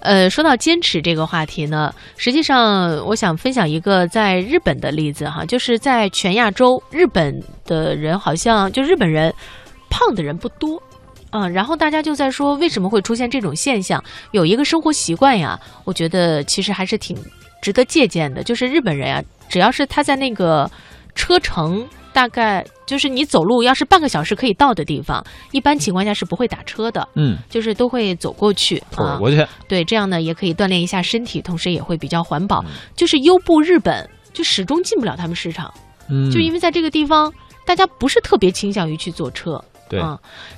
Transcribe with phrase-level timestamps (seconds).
[0.00, 9.32] 呃，说到坚持这个话题呢，实际上我想分享一个在日本的例子哈，就是在全亚洲，日本的人好像就日本人
[9.88, 10.82] 胖的人不多。
[11.30, 14.02] 啊，然后大家就在说为什么会出现这种现象？
[14.32, 17.16] 有一个生活习惯呀，我觉得其实还是挺
[17.62, 18.42] 值得借鉴的。
[18.42, 20.68] 就是日本人啊，只要是他在那个
[21.14, 29.18] 车程大概就是你走路要是半个小时可以到的地方，一般情况下是不会打车的，嗯，就是都会走过去走。
[29.18, 32.64] 过去，对，这样呢也可以锻炼一下身体，同时也会比较环保。
[32.96, 35.72] 就是优步日本就始终进不了他们市场，
[36.08, 37.32] 嗯，就因为在这个地方
[37.64, 39.62] 大家不是特别倾向于去坐车。
[39.90, 40.00] 对，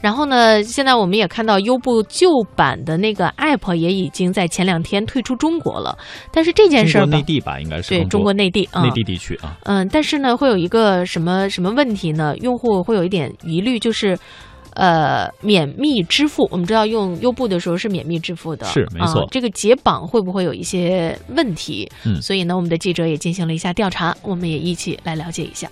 [0.00, 0.60] 然后呢？
[0.64, 5.96] 现在我们也看到优步旧版的那个 app 也已经在前两天退出中国了。
[6.32, 9.56] 但是这件事儿，内地吧，应该是对中国内地啊，内地地区啊。
[9.62, 12.36] 嗯，但是呢，会有一个什么什么问题呢？
[12.38, 14.18] 用户会有一点疑虑，就是
[14.74, 16.48] 呃，免密支付。
[16.50, 19.26] 我们知道用优步的时候是免密支付的，是没错。
[19.30, 21.88] 这个解绑会不会有一些问题？
[22.04, 25.68] 嗯，所以呢，我们的记者也进行了一下调查，我们也一起来了解一下。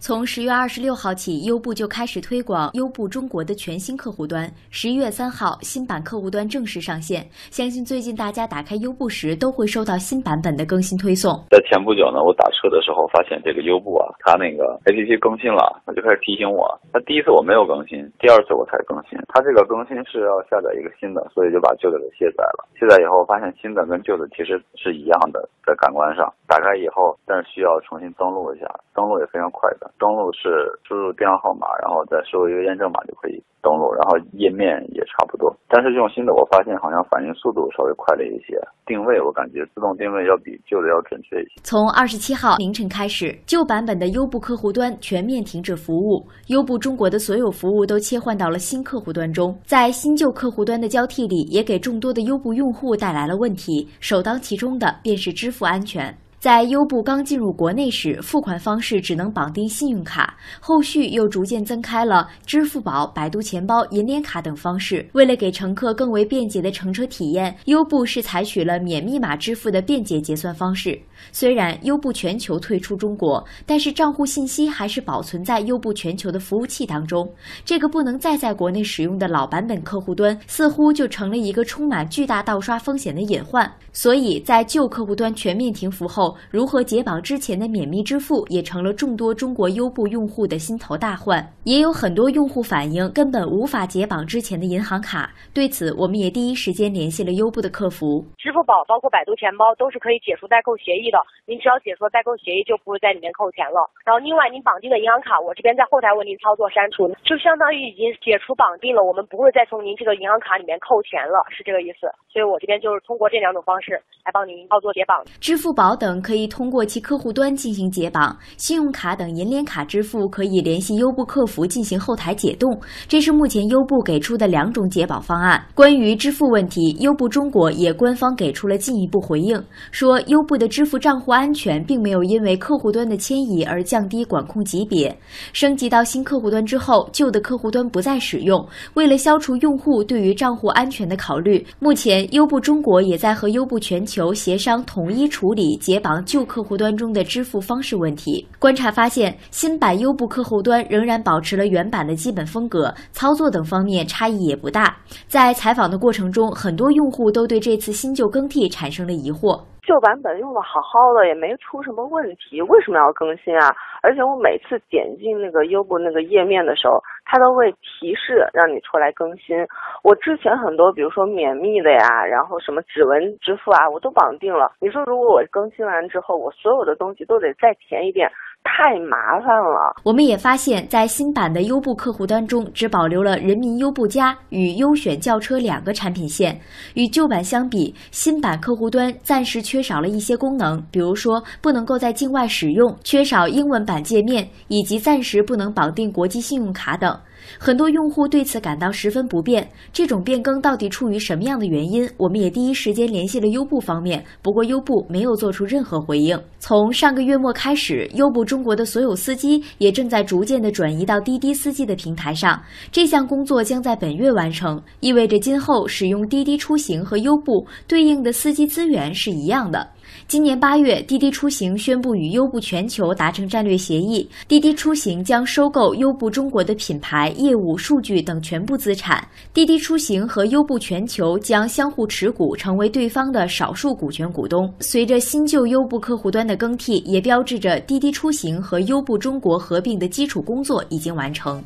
[0.00, 4.50] 从十月二十六号起，优步就开始推广优步中国的全新客户端。
[4.70, 7.20] 十一月三号，新版客户端正式上线。
[7.52, 11.36] 相信最近大家打开优步时，都会收到新版本的更新推送。
[11.52, 16.64] 在前不久呢，我打车的时候发现这个优步啊，它那个 APP 更新了，它就开始提醒我。
[16.94, 19.20] 它第一次我没有更新，第二次我才更新。
[19.28, 22.64] 它这个更新是要下载一个新的，所以就把旧的给卸载了。
[22.80, 26.24] 卸载以后发现新的跟旧的其实是一样的，在感官上。
[26.48, 29.89] 打开以后，但是需要重新登录一下，登录也非常快的。
[29.98, 35.54] 登录是输入电话号码，然后再输入一个验证码就可以登录，然后页面也差不多。
[35.68, 41.60] 但是用新的，我发现好像反应速度稍微快了一些，定位我感觉自动定位要比旧的要准确一些。
[41.62, 49.56] 从二十七号凌晨开始，旧版本的优步客户端全面停止服务，优步中国的所有服务都切换到了新客户端中。
[49.64, 56.12] 在新旧客户端的交替里，也给众多的优步用户带来了问题，首当其冲的便是支付安全。
[56.40, 65.06] 在优步刚进入国内时，付款方式只能绑定信用卡，后续又逐渐增开了支付宝、百度钱包、银联卡等方式。
[65.12, 70.98] 为了给乘客更为便捷的乘车体验，优步是采取了免密码支付的便捷结算方式。
[71.32, 77.30] 虽然优步全球退出中国，但是账户信息还是保存在优步全球的服务器当中。
[77.64, 83.70] 这个不能再在国内使用的老版本客户端，似乎就成了一个充满巨大盗刷风险的隐患。
[83.92, 91.44] 所以在旧客户端全面停服后，如何解绑之前的免密支付，也成了众多中国优步用户的心头大患。
[91.64, 95.28] 也有很多用户反映，根本无法解绑之前的银行卡。
[95.52, 98.24] 对此，我们也第一时间联系了优步的客服。
[98.38, 101.09] 支付宝包括百度钱包都是可以解除代扣协议
[101.48, 103.88] 您只要解除代购协议，就不会在里面扣钱了。
[104.04, 112.04] 然后另外，您绑定的银行卡，我这边在后台为您操作删除，就相当于已经解除绑定了，我们不会再从您这个银行卡里面扣钱了，是这个意思。
[112.28, 115.24] 所以我这边就是通过这两种方式来帮您操作解绑。
[115.40, 116.50] 支付宝等可以。
[116.50, 122.68] 通过其客户端进行解绑，信用卡等银联卡支付可以联系优步客服进行后台解冻。
[123.06, 125.64] 这是目前优步给出的两种解绑方案。
[125.74, 129.56] 关于支付问题，优步中国也官方给出了进一步回应，
[129.92, 135.12] 说优步的支付账户安全并没有因为客户端的迁移而降低管控级别。
[135.54, 138.62] 升级到新客户端之后，旧的客户端不再使用。
[138.92, 146.44] 为了消除用户对于账户安全的考虑，目前优步中国也在和优步全球协商统一处理解绑旧。
[146.50, 154.96] 客户端中的支付方式问题，观察发现，新版优步客户端仍然保持了原版的基本风格，操作等方面差异也不大。
[155.28, 159.60] 在采访的过程中，很多用户都对这次新旧更替产生了疑惑。
[159.82, 163.74] 旧版本用的好好的，也没出什么问题，为什么要更新啊？
[164.02, 169.66] 而且我每次点进那个优步那个页面的时候，它都会提示让你出来更新。
[170.02, 174.72] 我之前很多，比如说免密的呀，然后什么指纹支付啊，我都绑定了。
[174.80, 178.30] 你说如果我更新完之后，我所有的东西都得再填一遍。
[178.62, 179.94] 太麻烦了。
[180.04, 186.58] 我们也发现，在新版的优步客户端中，只保留了人民优步家与优选轿车两个产品线。
[186.94, 197.18] 与旧版相比，新版客户端暂时缺少了一些功能，比如说不能够在境外使用、缺少英文版界面，以及暂时不能绑定国际信用卡等。
[197.58, 199.68] 很多用户对此感到十分不便。
[199.92, 202.08] 这种变更到底出于什么样的原因？
[202.16, 206.38] 我们也第一时间联系了优步方面，不过优步没有做出任何回应。
[206.58, 212.60] 从上个月末开始，优步中国的所有司机也正在逐渐的转移到滴滴司机的平台上。
[212.92, 219.88] 这项工作将在本月完成，意味着今后使用滴滴出行和优步对应的司机资源是一样的。
[220.28, 229.26] 今年八月，滴滴出行宣布与优步全球达成战略协议，滴滴出行将收购优步中国的品牌、业务、数据等全部资产。
[229.54, 234.72] 滴滴出行和优步全球将相互持股，成为对方的少数股权股东。
[234.80, 241.58] 随着新旧优步客户端的更替，也标志着滴滴出行和优步中国合并的基础工作已经完成。